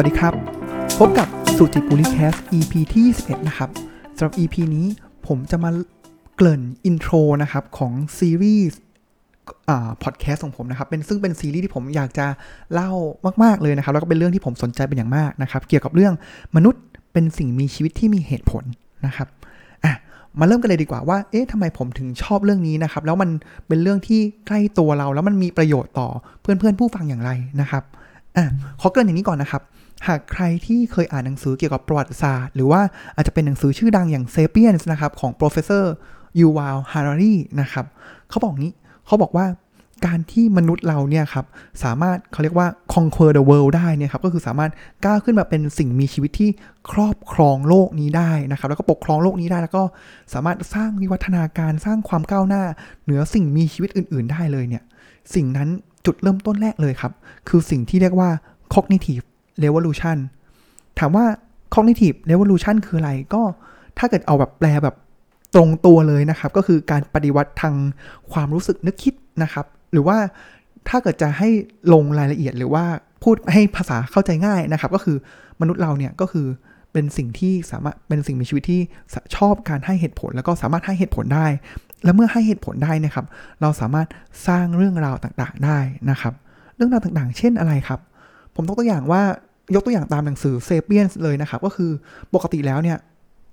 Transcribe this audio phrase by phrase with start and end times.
[0.00, 0.34] สวัสดีครับ
[0.98, 3.70] พบกับสุจิปุลิ Cast EP ที่21นะครับ
[4.16, 4.86] สำหรับ EP นี้
[5.26, 5.70] ผมจะมา
[6.36, 8.80] เกริ่น intro นะครับ ของซีรีส์
[10.02, 12.26] พอดแคสต์ของผมนะครับเป็นซึ่งเป็นซีรีส์ที่ผมอยากจะ
[12.72, 12.90] เล่า
[13.42, 16.14] มาก ๆ เลยนะครับ แล้วก็เป็นเรื่องที่ผมสนใจเป็นอย่างมากนะครับ เกี่ยวกับเรื่อง
[16.56, 18.64] มนุษย์เป็นสิ่งมีชีวิตที่มีเหตุผล
[19.06, 19.28] นะครับ
[19.84, 19.92] อะ
[20.38, 23.30] มาเริ่มกันเลยดีกว่าว่า เอ๊ะทำไมผมถึงชอบเรื่องนี้นะครับ แล้วมัน
[23.68, 26.08] เป็นเรื่องที่ใกล้ตัวเรา แล้วมันมีประโยชน์ต่อ
[26.40, 27.84] เพื่อนๆผู้ฟังอย่างไรนะครับ
[28.36, 28.44] อะ
[28.80, 29.62] ขอเกริ่นอย่างนี้ก่อนนะครับ
[30.06, 32.80] หากใครที่เคยอ่านหนังสือเกี่ยวกับประวัติศาสตร์ หรือว่า
[33.16, 35.84] อาจจะเป็นหนังสือชื่อดังอย่าง Sapiens นะครับ ของ professor
[36.40, 37.86] Yuval Harari นะครับ
[38.28, 38.72] เขาบอกนี้
[39.06, 39.46] เขาบอกว่า
[40.06, 41.46] การที่มนุษย์เราเนี่ยครับ
[41.84, 44.70] สามารถเขาเรียกว่า conquer the world ได้เนี่ยครับก็คือสามารถ
[45.04, 46.50] ก้าวขึ้นมาเป็นสิ่งมีชีวิตที่
[46.90, 49.82] ครอบครองโลกนี้ได้นะครับ แล้วก็ปกครองโลกนี้ได้แล้วก็
[50.34, 52.62] สามารถสร้างวิวัฒนาการสร้างความก้าวหน้า
[53.04, 54.82] เหนือสิ่งมีชีวิตอื่น ๆ ได้เลยเนี่ย
[55.34, 55.68] สิ่งนั้น
[56.06, 57.12] จุดเริ่มต้นแรกเลยครับ
[57.48, 58.30] คือสิ่งที่เรียกว่า
[58.74, 59.24] cognitive
[59.64, 60.16] revolution
[60.98, 61.24] ถามว่า
[61.74, 63.42] cognitive revolution คืออะไร ก็
[63.98, 64.96] ถ้าเกิดเอาแบบแปลแบบ
[65.54, 67.74] ตรงตัวเลยนะครับ ก็คือการปฏิวัติทาง
[68.32, 70.18] ความรู้สึกนึกคิดนะครับ หรือว่า
[70.88, 71.48] ถ้าเกิดจะให้
[71.92, 72.84] ลงรายละเอียดหรือว่า
[73.22, 75.16] พูดให้ภาษาเข้าใจง่ายนะครับ ก็คือ
[75.60, 76.46] มนุษย์เราเนี่ยก็คือ
[76.92, 78.80] เป็นสิ่งที่สามารถเป็นสิ่งมีชีวิตที่
[79.36, 81.46] ชอบการให้เหตุผล แล้วก็สามารถให้เหตุผลได้
[82.04, 83.26] และเมื่อให้เหตุผลได้นะครับ
[83.60, 84.08] เราสามารถ
[84.46, 85.78] สร้างเรื่องราวต่างๆได้
[86.10, 86.34] นะครับ
[86.76, 88.00] เรื่องราวต่างๆ เช่นอะไรครับ
[88.54, 89.22] ผมต้องตัวอย่างว่า
[89.74, 91.90] ยกตัวอย่างตามหนังสือเซเปียนเลยนะครับ ก็คือ
[92.34, 92.98] ปกติแล้วเนี่ย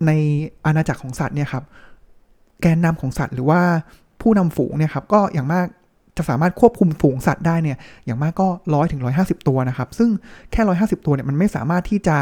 [0.07, 0.11] ใน
[0.65, 1.63] อาณาจักรของสัตว์เนี่ยครับ
[2.61, 3.61] แกนนำของสัตว์หรือว่า
[4.21, 5.65] ผู้นำฝูงเนี่ยครับก็อย่างมาก
[6.17, 10.09] จะสามารถควบคุมฝูงสัตว์ได้เนี่ยอย่างมากก็ร้อยถึงร้อยห้าสิบตัวนะครับ ซึ่ง
[10.51, 12.17] แค่ร้อยห้าสิบตัวเนี่ยมันไม่สามารถที่จะ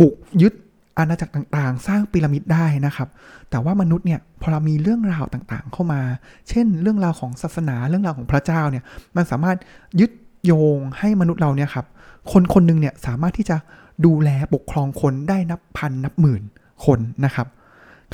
[0.00, 0.52] บุกยึด
[0.98, 3.08] อาณาจักรต่างๆ สร้างพีระมิดได้นะครับ
[3.50, 6.00] แต่ว่ามนุษย์เนี่ยพอเรามีเรื่องราวต่างๆ เข้ามา
[6.48, 8.84] เช่น เรื่องราวของศาสนาเรื่องราวของพระเจ้าเนี่ย
[9.16, 9.56] มันสามารถ
[10.00, 10.10] ยึด
[10.44, 11.86] โยงให้มนุษย์เราเนี่ยครับ
[12.32, 13.56] คนคนหนึ่งเนี่ยสามารถที่จะ
[14.06, 16.42] ดูแลปกครองคนได้นับพันนับหมื่น
[16.84, 17.46] คนนะครับ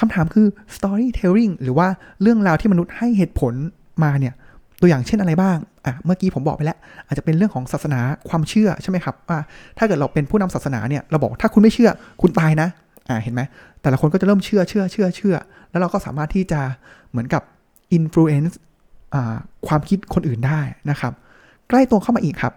[0.01, 0.47] คำถามคือ
[0.77, 1.89] storytelling หรือว่า
[2.23, 3.55] เรื่องราวที่มนุษย์ให้เหตุผล
[4.05, 4.35] มาเนี่ย
[4.81, 5.57] ตัวอย่างเช่นอะไรบ้าง
[5.87, 9.39] อะ เมื่อกี้ผมบอกไปแล้ว อาจจะเป็นเรื่องของศาสนาความเชื่อใช่ไหมครับ ว่า
[9.79, 11.91] ถ้าเกิดเราเป็นผู้นำศาสนาเนี่ย เราบอกถ้าคุณไม่เชื่อ
[12.23, 12.69] คุณตายนะ
[13.09, 13.43] อ่า เห็นไหม
[13.83, 15.37] แต่ละคนก็จะเริ่มเชื่อ เชื่อ เชื่อ เชื่อ
[15.71, 16.61] แล้วเราก็สามารถที่จะ
[17.11, 17.43] เหมือนกับ
[17.99, 18.55] influence
[19.15, 21.13] อ่า ความคิดคนอื่นได้นะครับ
[21.69, 22.55] ใกล้ตัวเข้ามาอีกครับ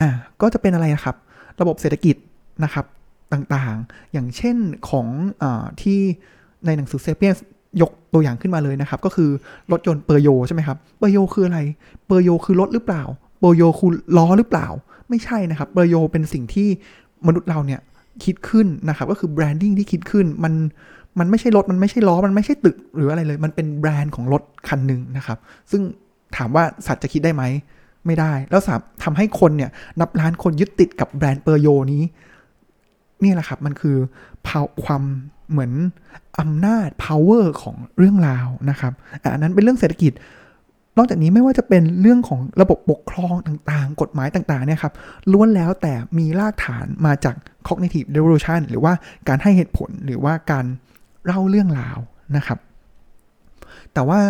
[0.00, 0.10] อ่า
[0.40, 1.16] ก็จะเป็นอะไรนะครับ
[1.60, 2.16] ระบบเศรษฐกิจ
[2.64, 2.86] นะครับ
[3.32, 4.56] ต่างๆ อย่างเช่น
[4.90, 5.06] ของ
[5.42, 5.44] อ
[5.82, 5.98] ที่
[6.66, 7.34] ในหนังสือเซเปียน
[7.82, 9.30] ยกตัวอย่างขึ้นมาเลยนะครับ ก็คือ
[9.72, 11.60] รถยนต์เปอร์โยใช่ไหมครับเปอร์โยคืออะไร
[12.06, 13.02] เปอร์โยคือรถหรือเปล่า
[13.40, 14.66] เปอร์โยคือล้อหรือเปล่า
[15.08, 16.68] ไม่ใช่นะครับเปอร์โยเป็นสิ่งที่
[17.26, 17.80] มนุษย์เราเนี่ย
[18.24, 20.54] คิดขึ้นนะครับ ก็คือ branding ที่คิดขึ้นมัน
[21.18, 25.38] มันไม่ใช่รถ มันไม่ใช่ล้อ มันไม่ใช่ตึกหรืออะไรเลย มันเป็นแบรนด์ของรถคันหนึ่งนะครับ
[25.70, 25.82] ซึ่ง
[26.36, 27.42] ถามว่าสัตว์จะคิดได้ไหม
[28.08, 29.70] ไม่ได้ แล้วสามทำให้คนเนี่ย
[30.00, 32.02] นับล้านคนยึดติดกับแบรนด์เปอร์โยนี้
[33.22, 33.96] นี่แหละครับมันคือ
[34.84, 35.02] ความ
[35.50, 35.72] เหมือน
[36.40, 38.92] อำนาจ power ของเรื่องราวนะครับ
[39.32, 40.12] อันนั้นเป็นเรื่องเศรษฐกิจ
[40.96, 44.94] นอกจากนี้ไม่ว่าจะเป็นเรื่องของระบบปกครองต่างๆ กฎหมายต่างๆเนี่ยครับ
[45.32, 47.34] ล้วนแล้วแต่มีรากฐานมาจาก
[47.68, 48.92] cognitive revolution หรือว่า
[49.28, 50.64] การให้เหตุผลหรือว่าการ
[51.24, 51.98] เล่าเรื่องราว
[52.36, 52.58] นะครับ
[53.94, 54.20] แต่ว่า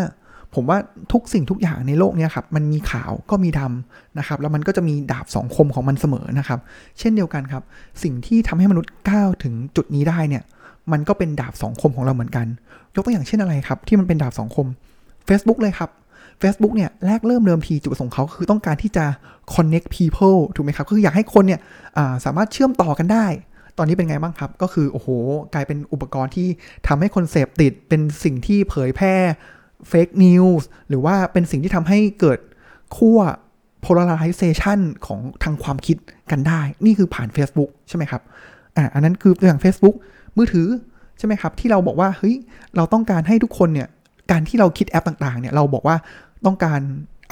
[0.55, 0.79] ผมว่า
[1.13, 6.59] ทุกสิ่งทุกอย่างในโลกนี้ครับมันมีขาวก็มีดำนะครับแล้วมันก็จะมีดาบสองคมของมันเสมอนะครับ
[6.99, 7.63] เช่นเดียวกันครับ
[8.03, 10.43] สิ่งที่ทำให้มนุษย์ก้าวถึงจุดนี้ได้เนี่ย
[10.93, 12.47] มันก็เป็นดาบสองคมของเราเหมือนกัน
[12.95, 14.67] ยกตัวอย่างเช่นอะไรครับ ที่มันเป็นดาบสองคม
[15.29, 15.91] Facebook เลยครับ
[16.43, 19.05] Facebook เนี่ยแรกเริ่มเดิมทีจุดประสงค์เขาคือต้องการที่จะ
[19.55, 21.61] connect people ถูกไหมครับคืออยากให้คนเนี่ย
[22.25, 23.27] สามารถเชื่อมต่อกันได้
[23.79, 25.09] ตอนนี้เป็นไงบ้างครับ ก็คือโอ้โห
[25.55, 26.49] กลายเป็นอุปกรณ์ที่
[26.87, 29.15] ทำให้คนเสพติดเป็นสิ่งที่เผยแพร่
[29.89, 32.39] เฟกนิวส์หรือว่าเป็นสิ่งที่ทำให้เกิด
[32.97, 33.19] ขั้ว
[33.85, 35.97] polarization ของทางความคิด
[36.31, 38.23] กันได้ นี่คือผ่าน Facebook ใช่ไหมครับ
[38.77, 39.97] อ่าอันนั้นคือตัวอย่าง Facebook
[40.37, 40.67] มือถือ
[41.19, 42.37] ใช่ไหมครับ ที่เราบอกว่าเฮ้ย
[42.77, 43.89] เราต้องการให้ทุกคนเนี่ย
[44.31, 45.97] การที่เราคิดแอปต่างๆเนี่ยเราบอกว่า
[46.47, 46.81] ต้องการ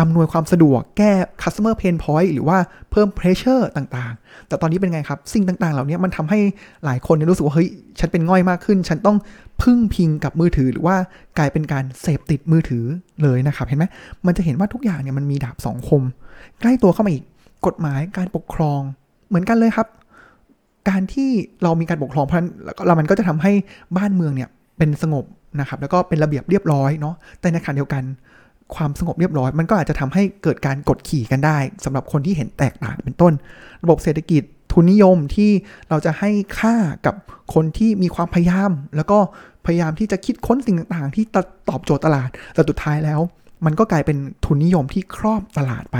[0.01, 1.13] อำนวยความสะดวกแก้
[1.43, 2.59] customer pain point หรือว่า
[2.91, 6.39] เพิ่ม pressure ต่างๆ แต่ตอนนี้เป็นไงครับ สิ่งต่างๆ เหล่านี้มันทำให้
[6.85, 7.69] หลายคนรู้สึกว่า เฮ้ย
[8.01, 9.17] ฉันเป็นง่อยมากขึ้น ฉันต้อง
[9.63, 10.97] พึ่งพิงกับมือถือ หรือว่า
[11.39, 12.85] กลายเป็นการเสพติดมือถือ
[13.23, 13.85] เลยนะครับ เห็นไหม
[14.27, 16.03] มันจะเห็นว่าทุกอย่างเนี่ยมันมีดาบสองคม
[16.61, 17.25] ใกล้ตัวเข้ามาอีก
[17.67, 18.81] กฎหมายการปกครอง
[19.29, 19.87] เหมือนกันเลยครับ
[20.89, 21.31] การที่
[21.63, 22.39] เรามีการปกครองเพราะ
[22.87, 23.53] แล้วมันก็จะทำให้
[23.97, 25.25] บ้านเมืองเนี่ยเป็นสงบ
[25.61, 28.05] นะครับแล้วก็เป็นระเบียบเรียบร้อยเนาะแต่ในขณะเดียวกัน
[28.75, 33.33] ความสงบเรียบร้อย มันก็อาจจะทำให้เกิดการกดขี่กันได้สำหรับคนที่เห็นแตกต่างเป็นต้น
[33.83, 34.43] ระบบเศรษฐกิจ
[34.73, 35.51] ทุนนิยมที่
[35.89, 36.75] เราจะให้ค่า
[37.07, 37.15] กับ
[37.55, 39.19] คนที่มีความพยายาม แล้วก็
[39.67, 41.25] พยายามที่จะคิดค้นสิ่งต่างๆ ที่
[41.69, 43.21] ตอบโจทย์ตลาดแต่สุดท้ายแล้ว
[43.67, 45.99] มันก็กลายเป็นทุนนิยมที่ครอบตลาดไป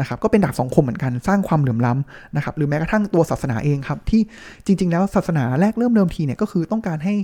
[0.00, 4.20] นะครับก็เป็นดาบสองคมเหมือนกันสร้างความเหลื่อมล้ำนะครับหรือแม้กระทั่งตัวศาสนาเองครับที่
[4.66, 7.14] จริง ๆ แล้วศาสนาแรกเริ่มเดิมทีเนี่ยก็คือต้องการให้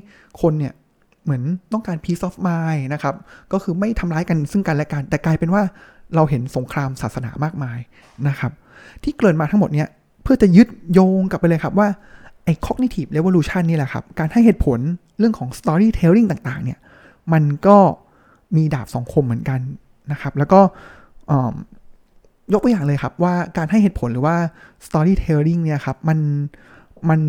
[0.40, 0.72] คนเนี่ย
[1.24, 1.42] เหมือน
[1.72, 3.14] ต้องการ peace of mind นะครับ
[3.52, 5.62] ก็คือไม่ทำร้ายกันซึ่งกันและกัน แต่กลายเป็นว่า
[6.14, 7.78] เราเห็นสงครามศาสนามากมาย
[8.28, 8.52] นะครับ
[9.02, 9.88] ที่เกิดมาทั้งหมดเนี่ย
[10.22, 11.88] เพื่อจะยึดโยงกลับไปเลยครับว่า
[12.44, 14.78] ไอ้ cognitive revolution นี่แหละครับ การให้เหตุผล
[15.18, 16.78] เรื่องของ storytelling ต่างๆ เนี่ย
[17.32, 17.76] มันก็
[18.56, 19.60] มีดาบสองคมเหมือนกัน
[20.12, 20.60] นะครับ แล้วก็
[22.52, 24.36] ยกตัวอย่างเลยครับว่าการให้เหตุผลหรือว่า
[24.86, 26.18] storytelling เนี่ยครับ มัน
[27.08, 27.20] มัน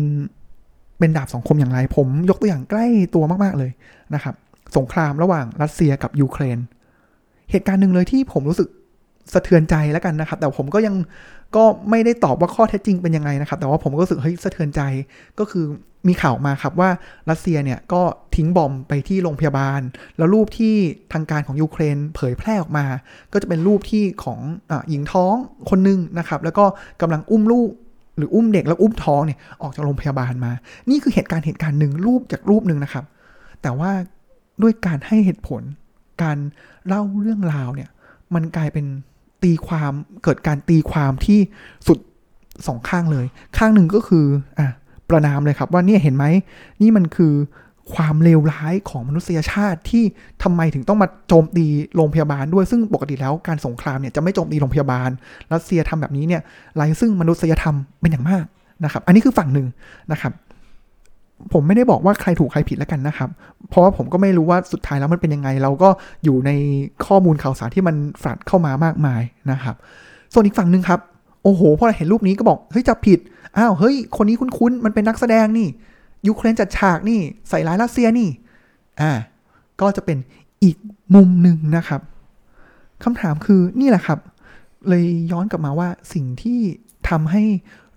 [0.98, 3.70] เป็นดาบสองคมอย่างไร ผมยกตัวอย่างใกล้ตัวมากๆเลย
[4.14, 4.34] นะครับ
[4.76, 6.58] สงครามระหว่างรัสเซียกับยูเครน
[7.50, 8.68] เหตุการณ์หนึ่งเลยที่ผมรู้สึก
[9.32, 10.94] สะเทือนใจแล้วกันนะครับ แต่ผมก็ยัง
[11.56, 14.80] ก็ไม่ได้ตอบว่าข้อเท็จจริงเป็นยังไงนะครับ แต่ว่าผมก็รู้สึกเฮ้ยสะเทือนใจ
[15.38, 15.64] ก็คือ
[16.08, 16.90] มีข่าวมาครับว่า
[17.30, 18.02] รัสเซียเนี่ยก็
[18.36, 19.80] ทิ้งบอมไปที่โรงพยาบาล
[20.18, 20.74] แล้วรูปที่
[21.12, 22.86] ทางการของยูเครนเผยแพร่ออกมา
[23.32, 24.40] ก็จะเป็นรูปที่ของ
[24.70, 25.34] อหญิงท้อง
[25.70, 26.64] คนหนึ่งนะครับ แล้วก็
[27.00, 27.70] กำลังอุ้มลูก
[28.16, 30.52] หรืออุ้มเด็กแล้วอุ้มท้องเนี่ยออกจากโรงพยาบาลมา
[30.90, 33.04] นี่คือเหตุการณ์เหตุการณ์หนึ่งรูปจากรูปหนึ่งนะครับ
[33.62, 33.90] แต่ว่า
[34.62, 35.62] ด้วยการให้เหตุผล
[36.22, 36.38] การ
[36.86, 37.90] เล่าเรื่องราวเนี่ย
[38.34, 38.86] มันกลายเป็น
[39.42, 39.92] ตีความ
[40.24, 41.40] เกิดการตีความที่
[41.86, 41.98] สุด
[42.66, 43.26] สองข้างเลย
[43.58, 44.26] ข้างหนึ่งก็คือ
[44.58, 44.68] อะ
[45.08, 46.24] ประนามเลยครับว่าเนี่ยเห็นไหม
[46.82, 47.34] นี่มันคือ
[47.94, 50.04] ความเลวร้ายของมนุษยชาติที่
[50.42, 51.66] ทำไมถึงต้องมาโจมตี
[51.96, 55.08] โรงพยาบาลด้วยซึ่งปกติแล้วการสงครามเนี่ยจะไม่โจมตีโรงพยาบาล
[55.52, 56.42] รัสเซียทำแบบนี้เนี่ย
[56.76, 58.44] ไร้ซึ่งมนุษยธรรมเป็นอย่างมาก
[58.84, 59.66] นะครับ อันนี้คือฝั่งหนึ่ง
[60.12, 60.32] นะครับ
[61.52, 63.28] ผมไม่ได้บอกว่าใครถูกใครผิดแล้วกันนะครับ
[63.68, 65.88] เพราะว่าผมก็ไม่รู้ว่าสุดท้ายแล้วมันเป็นยังไง เราก็
[66.24, 66.50] อยู่ใน
[67.06, 69.76] ข้อมูลข่าวสารที่มันฝัดเข้ามามากมายนะครับ
[70.32, 71.00] ส่วนอีกฝั่งหนึ่งครับ
[71.42, 73.18] โอ้โหพอเราเห็นรูปนี้ก็บอกเฮ้ยจับผิด
[73.56, 75.68] อ้าวเฮ้ยคนนี้คุ้นๆมันเป็นนักแสดงนี่
[76.28, 78.28] ยูเครนจัดฉากนี่ใส่ร้ายรัสเซียนี่
[79.00, 79.12] อ่า
[79.80, 80.18] ก็จะเป็น
[80.62, 80.76] อีก
[81.14, 82.00] มุมหนึ่งนะครับ
[83.04, 84.18] คำถามคือนี่แหละครับ
[84.88, 86.60] เลยย้อนกลับมาว่าสิ่งที่
[87.08, 87.42] ทำให้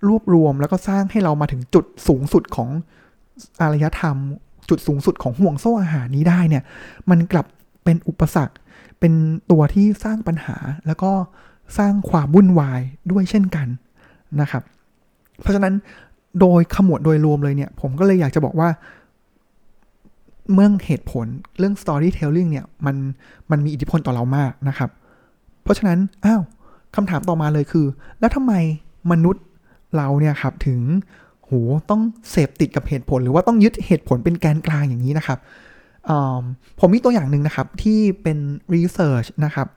[0.08, 2.70] รวบรวมแล้วก็สร้างให้เรามาถึงจุดสูงสุดของ
[3.62, 4.18] อารยธรรม
[4.70, 6.64] จุดสูงสุดของห่วงโซ่อาหารนี้ได้เนี่ย
[7.10, 7.46] มันกลับ
[7.84, 8.56] เป็นอุปสรรค
[9.00, 9.14] เป็น
[9.52, 10.58] ตัวที่สร้างปัญหา
[10.88, 11.12] แล้วก็
[11.78, 12.82] สร้างความวุ่นวาย
[13.12, 13.68] ด้วยเช่นกัน
[14.42, 14.64] นะครับ
[15.42, 15.74] เพราะฉะนั้น
[16.42, 18.70] โดยขมวดโดยรวมเลยเนี่ย ผมก็เลยอยากจะบอกว่า
[20.54, 21.26] เมื่อเหตุผล
[21.60, 22.96] เรื่อง storytelling เนี่ย มัน
[23.52, 24.90] มันมีอิทธิพลต่อเรามากนะครับ
[25.64, 26.42] เพราะฉะนั้นอ้าว
[26.96, 27.86] คำถามต่อมาเลยคือ
[28.20, 28.54] แล้วทำไม
[29.12, 29.44] มนุษย์
[29.96, 30.82] เราเนี่ยครับถึง
[31.44, 31.52] โห
[31.90, 32.02] ต้อง
[32.32, 35.40] เสพติดกับเหตุผล หรือว่าต้องยึดเหตุผลเป็นแกนกลางอย่างนี้นะครับ
[36.80, 38.38] ผมมีตัวอย่างหนึ่งนะครับ ที่เป็น
[38.74, 39.68] research นะครับ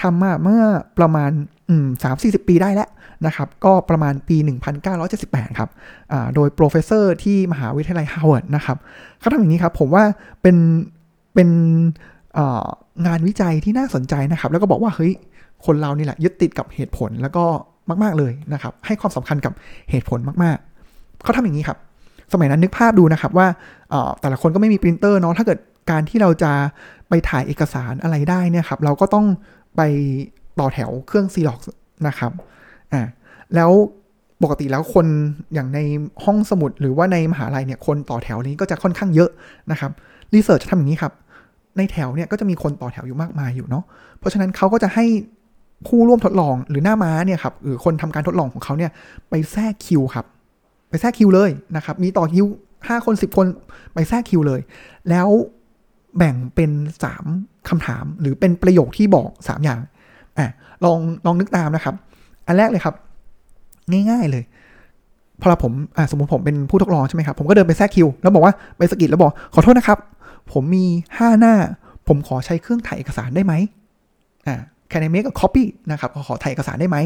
[0.00, 0.62] ทำมาเมื่อ
[0.98, 1.30] ประมาณ
[2.04, 2.88] สามสี่สิบปีได้แล้ว
[3.26, 4.36] นะครับ ก็ประมาณปี
[4.98, 5.70] 1978 ครับ
[6.34, 8.76] โดย professor ที่มหาวิทยาลัยฮาร์วาร์ดนะครับ
[9.20, 10.04] เขาทำอย่างนี้ครับ ผมว่า
[10.42, 10.56] เป็น
[11.34, 11.48] เป็น
[13.06, 15.12] งานวิจัยที่น่าสนใจนะครับ แล้วก็บอกว่าเฮ้ย
[15.64, 17.44] คนเรานี่แหละยึดติดกับเหตุผลแล้วก็
[18.02, 19.52] มาก ๆ เลยนะครับ ให้ความสำคัญกับ
[19.90, 20.56] เหตุผลมาก
[20.90, 21.78] ๆ เขาทำอย่างนี้ครับ
[22.32, 23.46] สมัยนั้นนึกภาพดูนะครับว่า
[24.20, 25.58] แต่ละคนก็ไม่มีปรินเตอร์เนาะถ้าเกิด
[25.90, 26.52] การที่เราจะ
[27.08, 29.26] ไปถ่ายเอกสารอะไรได้เนี่ยครับ เราก็ต้อง
[29.76, 29.80] ไป
[30.60, 31.60] ต่อแถวเครื่องซีร็อกซ์
[32.08, 32.32] นะครับ
[32.92, 33.02] อ่า
[33.54, 33.70] แล้ว
[34.42, 35.06] ปกติแล้วคน
[35.54, 35.78] อย่างใน
[36.24, 39.30] ห้องสมุดหรือว่าในมหาลัยเนี่ยคนต่อแถวนี้ก็จะค่อนข้างเยอะ
[39.70, 39.90] นะครับ
[40.34, 41.12] รีเสิร์ชจะทำอย่างนี้ครับ
[41.76, 43.84] ในแถวเนี่ยก็จะมีคนต่อแถวอยู่มากมายอยู่เนาะ
[44.18, 45.04] เพราะฉะนั้นเขาก็จะให้
[45.86, 48.90] ผู้ร่วมทดลองหรือหน้าม้าเนี่ยครับหรือคนทำการทดลองของเขาเนี่ย
[49.30, 50.26] ไปแทรกคิวครับ
[50.88, 52.46] ไปแทรกคิวเลยนะครับ มีต่อคิว
[52.88, 53.46] ห้าคนสิบคน
[53.94, 54.60] ไปแทรกคิวเลย
[55.10, 55.28] แล้ว
[56.18, 56.70] แบ่งเป็น
[57.04, 57.24] สาม
[57.68, 59.78] คำถาม หรือเป็นประโยคที่บอกสามอย่าง
[60.38, 60.46] อะ
[60.84, 61.94] ลองลองนึกตามนะครับ
[62.46, 62.94] อันแรกเลยครับ
[64.10, 64.44] ง่ายๆเลย
[65.40, 69.98] พอเราผมอ่าสมมติผมเป็นผู้ทดลองใช่ไหมครับ ผมก็เดินไปแทรกคิว แล้วบอกว่าไปสกิดแล้วบอก ขอโทษนะครับ
[70.52, 70.84] ผมมี
[71.18, 71.54] ห้าหน้า
[72.08, 73.52] ผมขอใช้เครื่องถ่ายเอกสารได้ไหม
[74.46, 74.56] อ่า
[74.90, 76.96] can I make a copy นะครับขอถ่ายเอกสารได้ไหม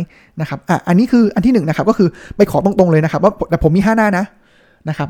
[0.40, 4.24] นะครับอะอันนี้คืออันที่หนึ่งนะครับก็คือไปขอตรงๆเลยนะครับ ว่าแต่ผมมีห้าหน้านะ
[4.88, 5.08] นะครับ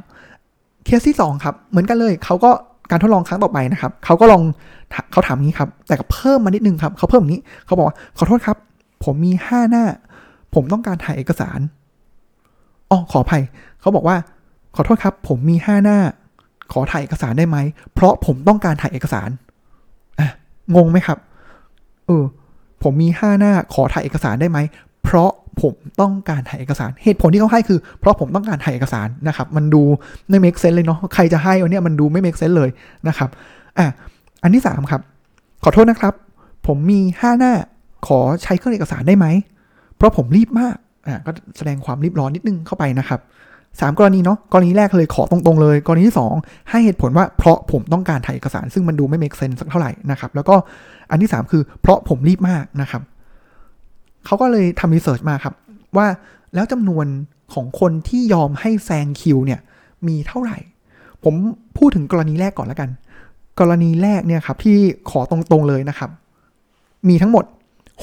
[0.84, 2.50] เคสที่สองครับ เหมือนกันเลยเขาก็
[2.90, 4.42] การทดลองครั้งต่อไปนะครับเขาก็ลอง
[5.12, 8.56] เขาถามงี้ครับ แต่ก็เพิ่มมานิดนึงครับเขาเพิ่มอย่างนี้เขาบอกว่าขอโทษครับ
[9.04, 9.84] ผมมีห้าหน้า
[10.54, 11.58] ผมต้องการถ่ายเอกสาร
[12.90, 13.42] อ๋อขออภัย
[13.80, 14.16] เขาบอกว่า
[14.74, 15.98] ขอโทษครับ ผมมีห้าหน้า
[16.72, 17.56] ขอถ่ายเอกสารได้ไหม
[17.94, 19.28] เพราะผมต้องการถ่ายเอกสาร
[20.18, 20.28] อะ
[20.76, 21.18] งงไหมครับ
[22.06, 22.24] เออ
[22.82, 24.58] ผมมีห้าหน้าขอถ่ายเอกสารได้ไหม
[25.02, 25.30] เพราะ
[25.62, 29.82] ผมต้องการถ่ายเอกสาร เหตุผลที่เขาให้คือ เพราะผมต้องการถ่ายเอกสารนะครับ มันดู
[30.28, 32.70] ไม่ make sense เลยเนาะ ใครจะให้วันนี้มันดูไม่ make sense เลย
[33.08, 33.30] นะครับ
[33.78, 33.86] อะ
[34.42, 35.00] อันที่สามครับ
[35.64, 36.14] ขอโทษนะครับ
[36.66, 37.52] ผมมีห้าหน้า
[38.06, 39.26] ขอใช้เครื่องเอกสารได้ไหม
[39.96, 43.20] เพราะผมรีบมาก อะ ก็แสดงความรีบร้อนนิดนึงเข้าไปนะครับ
[43.80, 46.34] สามกรณีเนาะ กรณีแรกเลยขอตรงๆเลย กรณีที่สอง
[46.70, 50.54] ให้เหตุผลว่าเพราะผมต้องการถ่ายเอกสาร ซึ่งมันดูไม่ make sense สักเท่าไหร่นะครับ แล้วก็
[51.10, 53.02] อันที่สามคือเพราะผมรีบมากนะครับ
[54.26, 55.54] เขาก็เลยทำรีเสิร์ชมาครับ
[55.96, 56.06] ว่า
[56.54, 57.06] แล้วจำนวน
[57.54, 59.60] ของคนที่ยอมให้แซงคิวเนี่ย
[60.08, 60.58] มีเท่าไหร่
[61.24, 61.34] ผม
[61.78, 62.90] พูดถึงกรณีแรกก่อนแล้วกัน
[63.60, 64.76] กรณีแรกเนี่ยครับที่
[65.10, 66.10] ขอตรงๆเลยนะครับ
[67.08, 67.44] มีทั้งหมด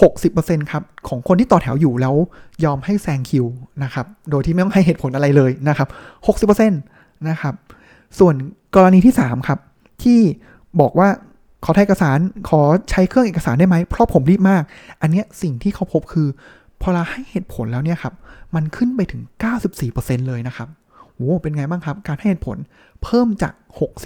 [0.06, 2.15] 60%ครับของคนที่ต่อแถวอยู่แล้ว
[2.65, 3.46] ยอมให้แซงคิว
[3.84, 7.53] นะครับ โดยที่ไม่ต้องให้เหตุผลอะไรเลยนะครับ 60%นะครับ
[8.20, 8.36] ส่วน
[8.75, 9.60] กรณีที่ 3 ครับ
[10.03, 10.20] ที่
[10.82, 11.10] บอกว่า
[11.63, 14.63] ขอถ่ายเอกสารขอใช้เครื่องเอกสารได้ไหมเพราะผมรีบมาก
[15.01, 16.27] อันเนี้ยสิ่งที่เขาพบคือ
[16.82, 18.13] พอเราให้เหตุผลแล้วเนี่ยครับ
[18.55, 19.22] มันขึ้นไปถึง
[19.75, 20.67] 94%เลยนะครับ
[21.13, 22.58] โอ้เป็นไงบ้างครับ การให้เหตุผล
[23.03, 23.53] เพิ่มจาก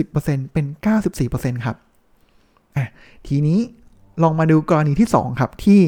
[0.03, 0.65] 60%เป็น
[1.15, 1.75] 94%ครับ
[2.75, 2.89] อะ
[3.27, 3.59] ทีนี้
[4.23, 5.79] ลองมาดูกรณีที่ 2 ครับ ที่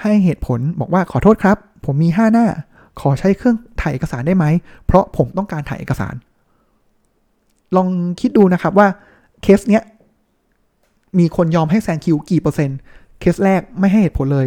[0.00, 2.46] ให้เหตุผลบอกว่าขอโทษครับ ผมมี 5 หน้า
[3.00, 4.44] ขอใช้เครื่องถ่ายเอกสารได้ไหม
[4.86, 6.14] เพราะผมต้องการถ่ายเอกสาร
[7.76, 7.88] ลอง
[8.20, 8.88] คิดดูนะครับว่า
[9.42, 9.82] เคสเนี้ย
[11.18, 12.78] มีคนยอมให้แซงคิวกี่เปอร์เซ็นต์
[13.20, 14.46] เคสแรกไม่ให้เหตุผลเลย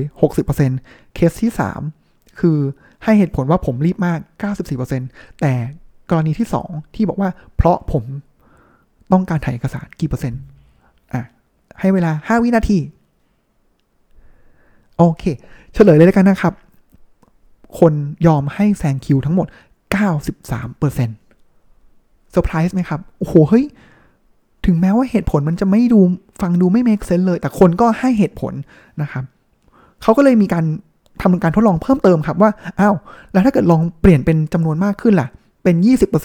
[0.58, 1.52] 60%เคสที่
[1.96, 2.58] 3 คือ
[3.04, 4.20] ให้เหตุผลว่าผมรีบมาก
[4.80, 5.54] 94%แต่
[6.10, 8.04] กรณีที่ 2 ที่บอกว่าเพราะผม
[9.12, 10.42] ต้องการถ่ายเอกสารกี่เปอร์เซ็นต์
[11.14, 11.24] อะ
[11.80, 12.80] ให้เวลา 5 วินาที
[14.98, 15.24] โอเค
[15.74, 16.54] เฉลยเลยแล้วกันนะครับ
[17.80, 17.94] คน
[18.28, 19.48] ยอมให้แซงคิวทั้งหมด
[20.34, 20.98] 93%
[22.32, 23.66] เซอร์ไพรส์ไหมครับ โอ้โห เฮ้ย
[24.68, 26.00] ถึงแม้ว่าเหตุผลมันจะไม่ดู
[26.42, 28.54] ฟังดูไม่ make sense เลย แต่คนก็ให้เหตุผล
[29.02, 29.24] นะครับ
[30.02, 30.66] เขาก็เลยมีการ
[31.22, 32.96] ทำการทดลองเพิ่มเติมครับว่าอ้าว
[33.34, 35.28] แล้วถ้าเกิดลองเปลี่ยนเป็นจำนวนมากขึ้นล่ะ
[35.64, 35.76] เป็น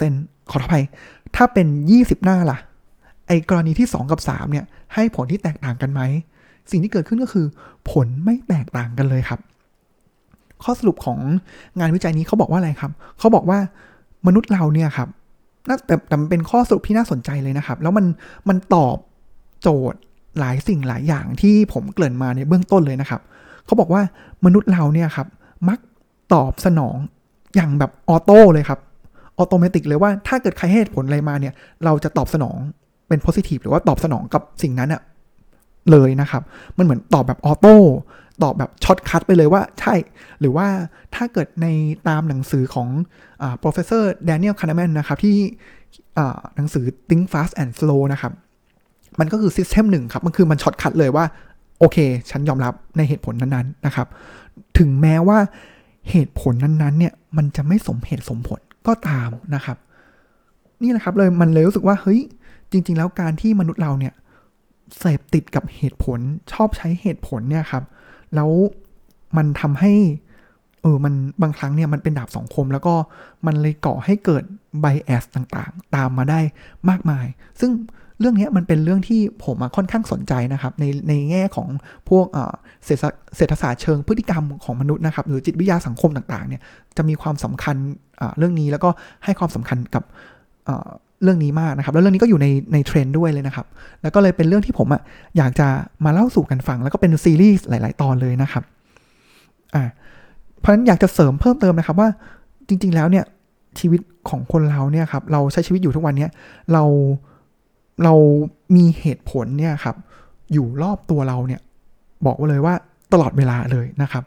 [0.01, 0.83] 20%ขออภัย
[1.35, 2.57] ถ้าเป็น 20 หน้าล่ะ
[3.27, 6.01] ไอ้กรณีที่ 2 กับ 3 เนี่ย ให้ผลที่แตกต่างกันไหม
[6.71, 7.45] สิ่งที่เกิดขึ้นก็คือ
[7.91, 9.39] ผลไม่แตกต่างกันเลยครับ
[10.63, 11.19] ข้อสรุปของ
[11.79, 13.59] งานวิจัยนี้เขาบอกว่าอะไรครับ เขาบอกว่า
[14.27, 15.09] มนุษย์เราเนี่ยครับ
[15.67, 18.05] น่าแต่แต่มันเป็นข้อสรุปที่น่าสนใจเลยนะครับ แล้วมัน
[18.49, 18.97] มันตอบ
[19.61, 19.99] โจทย์
[20.39, 23.21] หลายสิ่งหลายอย่างที่ผมเกริ่นมาในเบื้องต้นเลยนะครับ
[23.65, 24.01] เขาบอกว่า
[24.45, 25.27] มนุษย์เราเนี่ยครับ
[25.69, 25.79] มัก
[26.33, 26.97] ตอบสนอง
[27.55, 28.79] อย่างแบบ auto เลยครับ
[29.37, 31.53] automatic เลยว่าถ้าเกิดใครให้เหตุผลอะไรมาเนี่ย
[31.85, 32.57] เราจะตอบสนอง
[33.07, 35.01] เป็น positive หรือว่าตอบสนองกับสิ่งนั้นอะ
[35.91, 36.43] เลยนะครับ
[36.77, 37.75] มันเหมือนตอบแบบ auto
[38.41, 39.95] ตอบแบบ shortcut ไปเลยว่าใช่
[40.39, 40.67] หรือว่า
[41.15, 41.67] ถ้าเกิดใน
[42.07, 42.87] ตามหนังสือของ
[43.41, 45.35] อ่ professor Daniel Kahneman นะครับ ที่
[46.55, 48.33] หนังสือ Think Fast and Slow นะครับ
[49.19, 51.25] มันก็คือ system หนึ่งครับ มันคือมัน shortcut เลยว่า
[51.79, 51.97] โอเค
[52.29, 54.07] ฉันยอมรับในเหตุผลนั้นๆนะครับ
[54.77, 55.39] ถึงแม้ว่า
[56.09, 59.77] เหตุผลนั้นๆเนี่ยมันจะไม่สมเหตุสมผลก็ตามนะครับ
[60.81, 62.21] นี่แหละครับเลยมันเลยรู้สึกว่าเฮ้ย
[62.71, 64.13] จริง ๆ แล้วการที่มนุษย์เราเนี่ย
[64.99, 66.19] เสพติดกับเหตุผล
[66.51, 67.83] ชอบใช้เหตุผลเนี่ยครับ
[68.35, 68.49] แล้ว
[69.37, 69.93] มันทำให้
[70.81, 72.93] เออมันบางครั้งเนี่ยมันเป็นดาบสองคม แล้วก็
[73.45, 74.43] มันเลยก่อให้เกิด
[74.81, 76.39] ไบแอสต่างๆ ตามมาได้
[76.89, 77.25] มากมาย
[77.59, 77.71] ซึ่ง
[78.19, 81.67] เรื่องนี้มันเป็นเรื่องที่ผมค่อนข้างสนใจนะครับในในแง่ของ
[82.09, 82.25] พวก
[82.85, 83.03] เศรษฐ
[83.37, 86.61] เศรษฐศาสตร์เชิงพฤติกรรมของมนุษย์นะครับหรือจิตวิทยาสังคมต่างๆเนี่ย
[86.97, 87.75] จะมีความสำคัญ
[88.37, 88.89] เรื่องนี้แล้วก็
[89.23, 90.03] ให้ความสำคัญกับ
[91.23, 93.65] เรื่องนี้มากนะครับ แล้วเรื่องนี้ก็อยู่ในในเทรนด์ด้วยเลยนะครับ
[94.01, 95.01] แล้วก็เลยเป็นเรื่องที่ผมอะ
[95.37, 95.67] อยากจะ
[96.05, 98.63] มาเล่าสู่กันฟัง แล้วก็เป็นซีรีส์หลาย ๆ ตอนเลยนะครับ
[99.75, 99.83] อ่า
[100.59, 102.09] เพราะฉะนั้นอยากจะเสริมเพิ่มเติมนะครับว่า
[102.67, 103.25] จริง ๆ แล้วเนี่ย
[103.79, 106.31] ชีวิตของคนเราเนี่ยครับเราใช้ชีวิตอยู่ทุกวันเนี้ย
[106.73, 106.83] เรา
[108.03, 108.13] เรา
[108.75, 109.95] มีเหตุผลเนี่ยครับ
[110.53, 111.61] อยู่รอบตัวเราเนี่ย
[112.25, 112.73] บอกว่าเลยว่า
[113.13, 114.23] ตลอดเวลาเลยนะครับ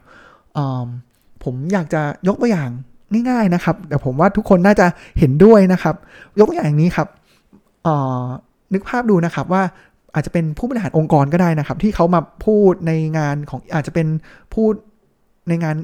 [1.43, 2.69] ผมอยากจะยกตัวอย่าง
[3.29, 4.87] ง่ายๆนะครับแต่ผมว่าทุกคนน่าจะ
[5.19, 5.95] เห็นด้วยนะครับ
[6.39, 7.07] ยกตัวอย่างนี้ครับ
[8.73, 9.63] นึกภาพดูนะครับว่า
[10.13, 14.07] อาจจะเป็นผู้บริหารองค์กรก็ได้นะครับ ที่เขามาพูดในงานของอาจจะเป็น
[14.53, 14.73] พูด
[15.49, 15.75] ในงาน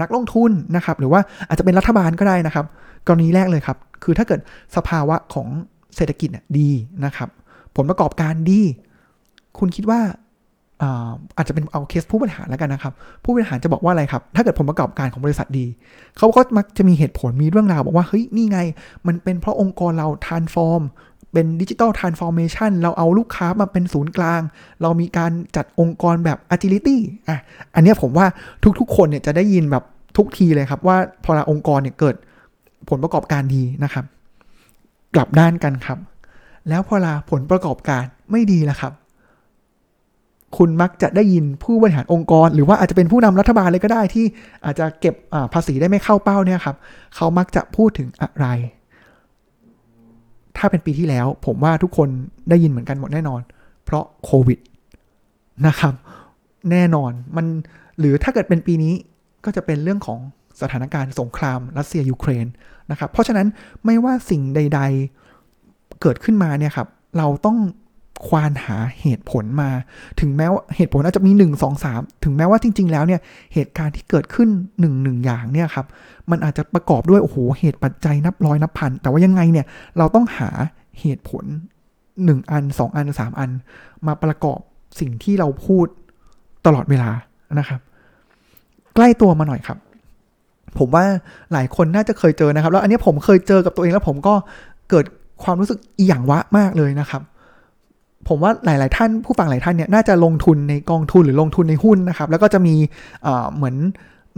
[0.00, 2.66] นักลงทุนนะครับ หรือว่าอาจจะเป็นรัฐบาลก็ได้นะครับ
[3.06, 4.40] กรณีแรกเลยครับ คือถ้าเกิด
[4.76, 5.48] สภาวะของ
[5.96, 6.70] เศรษฐกิจดี
[7.04, 7.28] นะครับ
[7.76, 8.62] ผลประกอบการดี
[9.58, 10.00] คุณคิดว่า
[11.36, 12.92] อาจจะเป็นเอาเคสผู้บริหารแล้วกันนะครับ
[13.24, 15.66] ผู้บริหารจะบอกว่าอะไรครับ ถ้าเกิดผลประกอบการของบริษัทดี
[16.18, 18.58] เขาก็มักจะมีเหตุผลมีเรื่องราวบอกว่า เฮ้ย นี่ไง
[19.06, 20.82] มันเป็นเพราะองค์กรเรา transform
[21.32, 24.40] เป็น digital transformation เราเอาลูกค้ามาเป็นศูนย์กลาง
[24.82, 26.96] เรามีการจัดองค์กรแบบ agility
[27.28, 27.38] อะ
[27.74, 28.26] อันนี้ผมว่า
[28.80, 29.84] ทุกๆ คนเนี่ยจะได้ยินแบบ
[30.16, 32.16] ทุกทีเลยครับ ว่าพอละองค์กรเนี่ยเกิด
[32.88, 34.04] ผลประกอบการดีนะครับ
[35.14, 35.98] กลับด้านกันครับ
[36.68, 38.92] แล้วพอละผลประกอบการไม่ดีล้วครับ
[40.58, 44.24] คุณมักจะได้ยินผู้บริหารองค์กร หรือว่าอาจจะเป็นผู้นำรัฐบาลเลยก็ได้ที่
[44.64, 45.14] อาจจะเก็บ
[45.52, 46.76] ภาษีได้ไม่เข้าเป้าเนี่ยครับ
[47.14, 48.46] เขามักจะพูดถึงอะไร
[50.56, 52.08] ถ้าเป็นปีที่แล้ว ผมว่าทุกคน
[52.48, 53.40] ได้ยินเหมือนกันหมดแน่นอน
[53.84, 54.58] เพราะโควิด
[55.66, 55.94] นะครับ
[56.70, 57.46] แน่นอนมัน
[57.98, 58.94] หรือถ้าเกิดเป็นปีนี้
[59.44, 60.18] ก็จะเป็นเรื่องของ
[60.60, 62.46] สถานการณ์สงครามรัสเซียยูเครน
[62.90, 63.46] นะครับ เพราะฉะนั้น
[63.84, 64.80] ไม่ว่าสิ่งใด
[65.40, 67.56] ๆเกิดขึ้นมาเนี่ยครับ เราต้อง
[68.26, 69.70] ควานหาเหตุผลมา
[70.20, 73.20] ถึงแม้ว่าเหตุผลอาจจะมี 1 2 3 ถึงแม้ว่าจริง ๆ แล้วเนี่ย
[73.54, 75.86] เหตุการณ์ที่เกิดขึ้น1นหนึ่งอย่างเนี่ยครับ
[76.30, 79.66] มันอาจจะประกอบด้วยโอ้โหเหตุปัจจัยนับร้อยนับพัน แต่ว่ายังไงเนี่ย
[79.98, 80.50] เราต้องหา
[81.00, 81.44] เหตุผล
[81.96, 83.50] 1 อัน 2 อัน 3 อัน
[84.06, 84.60] มาประกอบ
[85.00, 85.86] สิ่งที่เราพูด
[86.66, 87.10] ตลอดเวลา
[87.58, 87.80] นะครับ
[88.94, 89.78] ใกล้ตัวมาหน่อยครับ
[90.78, 91.04] ผมว่า
[91.52, 94.34] หลายคนน่าจะเคยเจอนะครับ แล้วอันนี้ผมเคยเจอกับตัวเองแล้วผมก็
[94.90, 95.04] เกิด
[95.44, 97.22] ความรู้สึกอีหยังวะมากเลยนะครับ
[98.28, 102.74] ผมว่าหลาย ๆ ท่านผู้ฟังหลายท่านเนี่ยน่าจะลงทุนในกองทุนหรือลงทุนในหุ้นนะครับ แล้วก็จะมี
[103.56, 103.76] เหมือน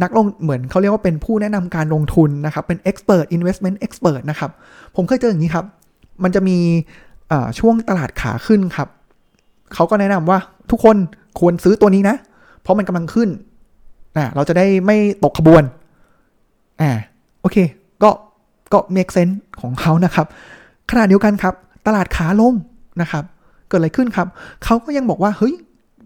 [0.02, 4.50] นักลงเหมือนเขาเรียกว่าเป็นผู้แนะนำการลงทุนนะครับ เป็น expert investment expert นะครับ
[4.96, 5.64] ผมเคยเจออย่างนี้ครับ
[6.22, 6.58] มันจะมี
[7.58, 8.88] ช่วงตลาดขาขึ้นครับ
[9.74, 10.38] เขาก็แนะนำว่า
[10.70, 10.96] ทุกคน
[11.40, 12.16] ควรซื้อตัวนี้นะ
[12.62, 13.28] เพราะมันกำลังขึ้น
[14.16, 15.62] อ่าเราจะได้ไม่ตกขบวน
[16.80, 16.90] อ่า
[17.40, 17.56] โอเค
[18.02, 18.10] ก็
[18.72, 20.26] ก็ make sense ของเขานะครับ
[20.90, 21.54] ขณะเดียวกันครับ
[21.86, 22.54] ตลาดขาลง
[23.00, 23.24] นะครับ
[23.68, 24.28] เกิดอะไรขึ้นครับ
[24.64, 25.54] เขาก็ยังบอกว่าเฮ้ย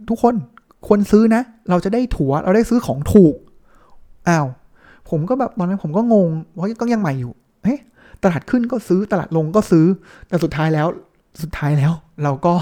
[0.09, 0.35] ทุกคน
[0.87, 3.35] ควรซื้อนะ เราจะได้ถัวเราได้ซื้อของถูก
[4.28, 4.47] อ้าว
[5.11, 7.33] ผมก็แบบตอนนั้นผมก็งงเพราะก็ยังใหม่อยู่
[7.64, 7.78] เฮ้ย
[8.23, 9.87] ตลาดขึ้นก็ซื้อตลาดลงก็ซื้อ
[10.28, 10.87] แต่สุดท้ายแล้ว
[11.42, 11.92] สุดท้ายแล้ว
[12.25, 12.54] เราก็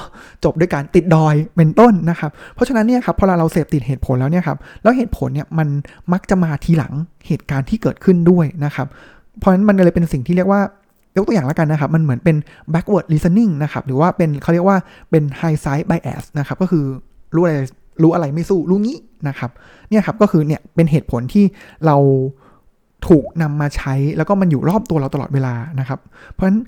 [0.44, 5.68] จบด้วยการติดดอยเป็นต้นนะครับ เพราะฉะนั้นเนี่ยครับพอเราเสพติดเหตุผลแล้วเนี่ยครับแล้วเหตุผลเนี่ยมัน
[6.12, 6.92] มักจะมาทีหลัง
[7.26, 8.86] เหตุการณ์ที่เกิดขึ้นด้วยนะครับ
[9.38, 10.60] เพราะฉะนั้นมันเลยเป็นสิ่งที่เรียกว่า
[11.16, 12.36] ยกตัวอย่างแล้วกันนะครับ มันเหมือนเป็น
[12.72, 14.78] backward listening นะครับ หรือว่าเป็นเขาเรียกว่า
[15.10, 16.84] เป็น high side bias นะครับ ก็คือ
[17.34, 17.54] รู้อะไร
[18.02, 18.98] รู้อะไรไม่สู้ รู้งี้
[19.28, 19.50] นะครับ
[19.88, 21.44] เนี่ยครับก็คือเนี่ยเป็นเหตุผลที่
[21.86, 21.96] เรา
[23.08, 26.00] ถูกนำมาใช้แล้วก็มันอยู่รอบตัวเราตลอดเวลานะครับ
[26.32, 26.60] เพราะฉะนั้น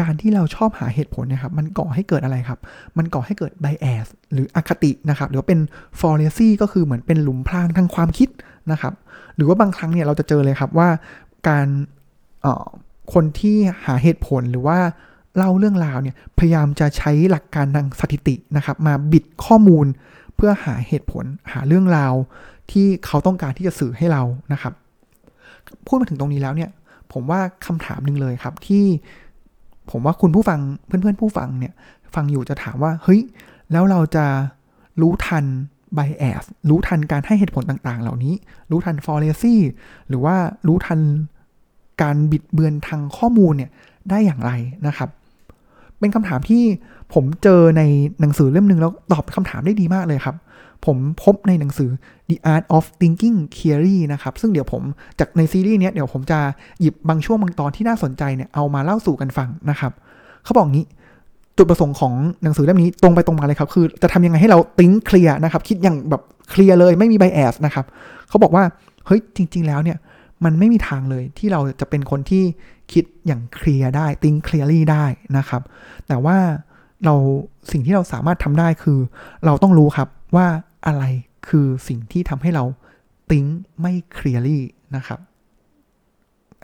[0.00, 2.58] การที่เราชอบหาเหตุผลนะครับ มันก่อให้เกิดอะไรครับ
[2.98, 5.60] มันก่อให้เกิด bias หรืออคตินะครับ หรือว่าเป็น
[6.00, 8.28] fallacy ก็คือเหมือนเป็นหลุมพรางทางความคิด
[8.72, 8.94] นะครับ
[9.36, 10.88] หรือว่าบางครั้งเนี่ยเราจะเจอเลยครับว่า
[11.48, 11.66] การ
[13.12, 14.78] คนที่หาเหตุผลหรือว่า
[15.36, 19.86] เล่าเรื่องราวเนี่ยพยายามจะใช้หลักการทางสถิตินะครับมาบิดข้อมูล
[20.36, 22.14] เพื่อหาเหตุผลหาเรื่องราว
[22.70, 24.72] ที่เขาต้องการที่จะสื่อให้เรานะครับ
[25.86, 26.70] พูดมาถึงตรงนี้แล้วเนี่ย
[27.12, 28.84] ผมว่าคำถามหนึ่งเลยครับที่
[29.90, 31.72] ผมว่าคุณผู้ฟังเพื่อนๆผู้ฟังเนี่ย
[32.14, 33.20] ฟังอยู่จะถามว่าเฮ้ย
[33.72, 34.26] แล้วเราจะ
[35.00, 35.44] รู้ทัน
[35.94, 38.34] ไบแอสรู้ทันการให้เหตุผลต่างๆ เหล่านี้
[38.70, 39.60] รู้ทันฟอร์เรซี่
[40.08, 41.00] หรือว่ารู้ทัน
[42.02, 43.70] การบิดเบือนทางข้อมูลเนี่ย
[44.10, 44.50] ได้อย่างไร
[44.86, 45.08] นะครับ
[45.98, 46.62] เป็นคำถามที่
[47.14, 47.82] ผมเจอใน
[48.20, 50.36] หนังสือเล่มหนึ่งแล้วตอบคำถามได้ดีมากเลยครับ
[50.86, 51.90] ผมพบในหนังสือ
[52.28, 54.82] The Art of Thinking Clearly นะครับ ซึ่งเดี๋ยวผม
[55.18, 56.38] จากในซีรีส์นี้เดี๋ยวผมจะ
[56.80, 59.92] หยิบบางช่วงบางตอนที่น่าสนใจเนี่ยเอามาเล่าสู่กันฟังนะครับ
[60.44, 60.86] เขาบอกงี้
[61.56, 67.84] จุดประสงค์ของหนังสือเล่มนี้ตรงไปตรงมาเลยครับ คือจะทำยังไงให้เรา think clear นะครับ คิดอย่างแบบเคลียร์เลยไม่มี bias นะครับ
[68.28, 68.64] เขาบอกว่า
[69.06, 69.98] เฮ้ยจริง ๆ แล้วเนี่ย
[70.44, 72.44] มันไม่มีทางเลยที่เราจะเป็นคนที่
[72.92, 75.04] คิดอย่างเคลียร์ได้ think clearly ได้
[75.38, 75.62] นะครับ
[76.08, 76.38] แต่ว่า
[77.04, 77.14] เรา
[77.72, 78.98] สิ่งที่เราสามารถทำได้คือ
[79.44, 80.46] เราต้องรู้ครับว่า
[80.86, 81.04] อะไร
[81.48, 82.64] คือสิ่งที่ทำให้เรา
[83.30, 83.44] think
[83.80, 84.62] ไม่ clearly
[84.96, 85.18] นะครับ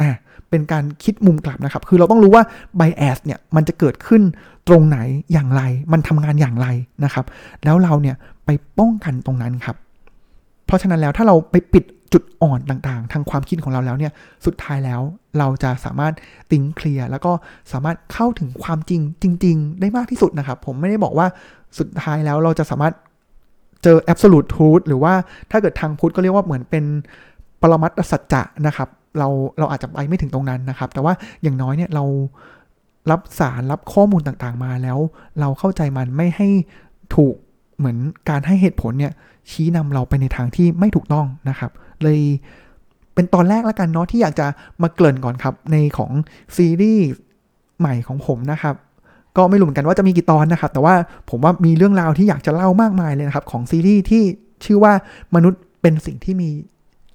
[0.00, 0.10] อ่า
[0.50, 2.44] เป็นการคิดมุมกลับนะครับ คือเราต้องรู้ว่า
[2.76, 4.22] bias เนี่ยมันจะเกิดขึ้น
[4.68, 4.98] ตรงไหน
[5.32, 5.62] อย่างไร
[5.92, 6.66] มันทำงานอย่างไร
[7.04, 7.24] นะครับ
[7.64, 9.76] แล้วเราเนี่ยไปป้องกันตรงนั้นครับ
[10.66, 14.12] เพราะฉะนั้นแล้วถ้าเราไปปิด จุดอ่อนต่างๆ ทางความคิดของเราแล้วเนี่ย
[14.46, 15.00] สุดท้ายแล้ว
[15.38, 16.14] เราจะสามารถ
[16.50, 17.32] ติ้งเคลียร์แล้วก็
[17.72, 19.00] สามารถเข้าถึงความจริง
[19.42, 21.26] จริง ๆ ได้มากที่สุดนะครับ ผมไม่ได้บอกว่า
[21.78, 22.94] สุดท้ายแล้วเราจะสามารถ
[23.82, 25.12] เจอ absolute truth หรือว่า
[25.50, 26.84] ถ้าเกิดทางพุทธก็เรียกว่าเหมือนเป็น
[27.62, 32.04] ปรมัตถสัจจะนะครับ เราเราอาจจะไปไม่ถึงตรงนั้นนะครับ แต่ว่าอย่างน้อยเนี่ยเรา
[33.10, 34.98] รับสารรับข้อมูลต่างๆมาแล้ว
[35.40, 36.48] เราเข้าใจมันไม่ให้
[37.14, 37.34] ถูก
[37.78, 39.12] เหมือนการให้เหตุผลเนี่ย
[39.50, 41.70] ชี้นำเราไปในทางที่ไม่ถูกต้องนะครับ
[42.02, 42.20] เลย
[43.14, 44.46] เป็นตอนแรกแล้วกันเนาะที่อยากจะ
[44.82, 46.10] มาเกริ่นก่อนครับ ในของ
[46.56, 47.06] ซีรีส์
[47.78, 48.74] ใหม่ของผมนะครับ
[49.36, 50.94] ก็ไม่รู้เหมือนกันว่าจะมีกี่ตอนนะครับ แต่ว่า
[51.30, 54.22] ผมว่ามีเรื่องราวที่อยากจะเล่ามากมายเลยนะครับ ของซีรีส์ที่
[54.64, 54.92] ชื่อว่า
[55.34, 56.50] มนุษย์เป็นสิ่งที่มี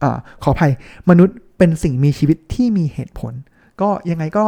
[0.03, 0.05] อ
[0.43, 0.71] ขออภัย
[1.09, 3.33] มนุษย์เป็นสิ่งมีชีวิตที่มีเหตุผล
[3.81, 4.45] ก็ยังไงก็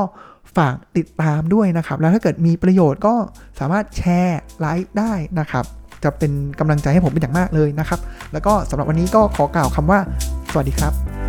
[0.57, 3.15] ฝากติดตามด้วยนะครับ แล้วถ้าเกิดมีประโยชน์ก็
[3.59, 5.65] สามารถแชร์ไลฟ์ได้นะครับ
[6.03, 7.99] จะเป็นกำลังใจให้ผมเป็นอย่างมากเลยนะครับ
[8.33, 9.99] แล้วก็สำหรับวันนี้ก็ขอกล่าวคำว่า
[10.51, 11.26] สวัสดีครับ